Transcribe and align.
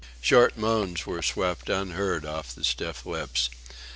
Short 0.19 0.57
moans 0.57 1.05
were 1.05 1.21
swept 1.21 1.69
unheard 1.69 2.25
off 2.25 2.55
the 2.55 2.63
stiff 2.63 3.05
lips. 3.05 3.51